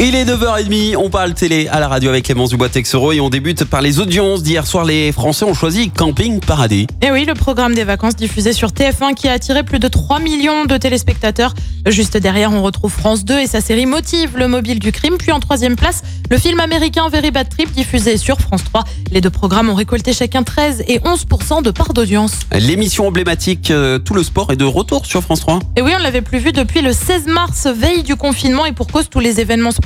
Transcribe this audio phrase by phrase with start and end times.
[0.00, 3.64] Il est 9h30, on parle télé à la radio avec Clémence Dubois-Texero et on débute
[3.66, 4.42] par les audiences.
[4.42, 6.86] D'hier soir, les Français ont choisi Camping Paradis.
[7.02, 10.18] Et oui, le programme des vacances diffusé sur TF1 qui a attiré plus de 3
[10.18, 11.54] millions de téléspectateurs.
[11.86, 15.18] Juste derrière, on retrouve France 2 et sa série Motive, le mobile du crime.
[15.18, 18.84] Puis en troisième place, le film américain Very Bad Trip diffusé sur France 3.
[19.10, 22.32] Les deux programmes ont récolté chacun 13 et 11% de part d'audience.
[22.52, 25.58] L'émission emblématique euh, Tout le sport est de retour sur France 3.
[25.76, 28.86] Et oui, on l'avait plus vu depuis le 16 mars, veille du confinement et pour
[28.86, 29.81] cause tous les événements sportifs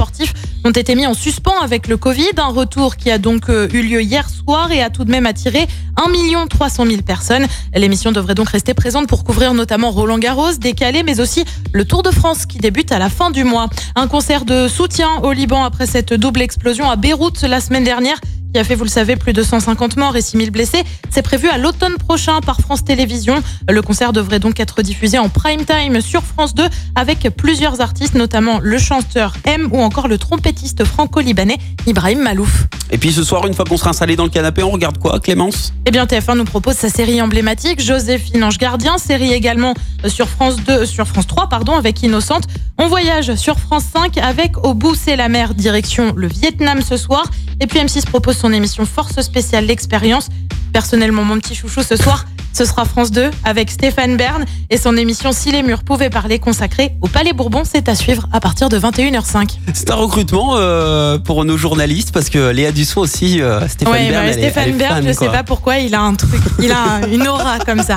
[0.65, 2.31] ont été mis en suspens avec le Covid.
[2.37, 5.27] Un retour qui a donc euh, eu lieu hier soir et a tout de même
[5.27, 7.47] attiré 1 300 000 personnes.
[7.75, 12.03] L'émission devrait donc rester présente pour couvrir notamment Roland Garros, décalé, mais aussi le Tour
[12.03, 13.69] de France qui débute à la fin du mois.
[13.95, 18.21] Un concert de soutien au Liban après cette double explosion à Beyrouth la semaine dernière
[18.53, 20.83] qui a fait, vous le savez, plus de 150 morts et 6000 blessés.
[21.11, 23.43] C'est prévu à l'automne prochain par France Télévisions.
[23.69, 28.15] Le concert devrait donc être diffusé en prime time sur France 2 avec plusieurs artistes,
[28.15, 32.67] notamment le chanteur M ou encore le trompettiste franco-libanais Ibrahim Malouf.
[32.91, 35.19] Et puis ce soir, une fois qu'on sera installé dans le canapé, on regarde quoi,
[35.21, 35.73] Clémence?
[35.87, 39.75] Eh bien, TF1 nous propose sa série emblématique, Joséphine Ange Gardien, série également
[40.07, 42.45] sur France 2, sur France 3, pardon, avec Innocente.
[42.79, 46.97] On voyage sur France 5 avec Au bout c'est la mer, direction le Vietnam ce
[46.97, 47.25] soir.
[47.61, 50.29] Et puis M6 propose son émission Force spéciale l'expérience.
[50.73, 54.97] Personnellement, mon petit chouchou ce soir, ce sera France 2 avec Stéphane Bern et son
[54.97, 57.63] émission Si les murs pouvaient parler consacrée au Palais Bourbon.
[57.65, 59.59] C'est à suivre à partir de 21h05.
[59.75, 64.09] C'est un recrutement euh, pour nos journalistes parce que Léa Dussault aussi, euh, Stéphane Ouais,
[64.11, 65.29] Bern, bah, elle est- Stéphane elle est Bern, fan, je sais quoi.
[65.33, 67.97] pas pourquoi, il a un truc, il a une aura comme ça.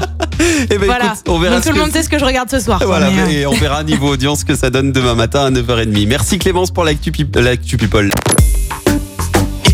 [0.70, 1.06] Eh ben, voilà.
[1.06, 2.82] écoute, on verra Donc tout le monde sait ce que je regarde ce soir.
[2.86, 5.52] Voilà, mais, euh, et on verra niveau audience ce que ça donne demain matin à
[5.52, 6.08] 9h30.
[6.08, 8.10] Merci Clémence pour l'actu People.